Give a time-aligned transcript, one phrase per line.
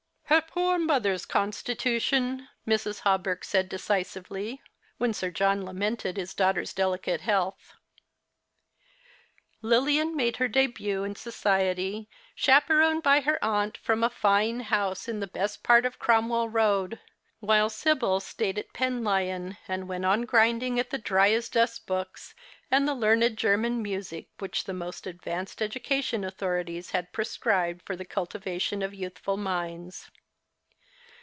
[0.31, 3.01] "Her poor mother's constitution," Mrs.
[3.01, 4.61] Hawberk said decisively,
[4.97, 7.75] when Sir John lamented his daughter's delicate health.
[9.61, 15.19] Lilian made her debut in society, chaperoned by her aunt, from a fine house in
[15.19, 16.99] the best part of Cromwell lioad,
[17.41, 22.33] while Sibyl stayed at Penlyon, and went on grinding at the dry as dust books,
[22.69, 28.05] and the learned German music, which the most advanced educational authorities had prescribed for the
[28.05, 30.09] cultivation of youthful minds.